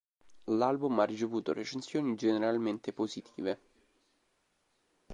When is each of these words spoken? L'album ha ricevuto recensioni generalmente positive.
L'album 0.47 0.97
ha 0.99 1.03
ricevuto 1.03 1.53
recensioni 1.53 2.15
generalmente 2.15 2.91
positive. 2.91 3.59